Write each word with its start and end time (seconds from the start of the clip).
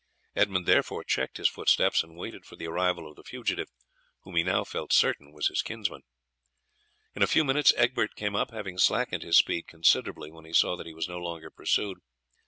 Edmund 0.35 0.65
therefore 0.65 1.03
checked 1.03 1.37
his 1.37 1.47
footsteps 1.47 2.01
and 2.03 2.13
awaited 2.13 2.43
the 2.57 2.65
arrival 2.65 3.07
of 3.07 3.15
the 3.15 3.23
fugitive, 3.23 3.69
who 4.21 4.35
he 4.35 4.41
now 4.41 4.63
felt 4.63 4.91
certain 4.91 5.31
was 5.31 5.49
his 5.49 5.61
kinsman. 5.61 6.01
In 7.13 7.21
a 7.21 7.27
few 7.27 7.45
minutes 7.45 7.71
Egbert 7.77 8.15
came 8.15 8.35
up, 8.35 8.49
having 8.49 8.79
slackened 8.79 9.21
his 9.21 9.37
speed 9.37 9.67
considerably 9.67 10.31
when 10.31 10.45
he 10.45 10.53
saw 10.53 10.75
that 10.75 10.87
he 10.87 10.93
was 10.95 11.07
no 11.07 11.19
longer 11.19 11.51
pursued. 11.51 11.99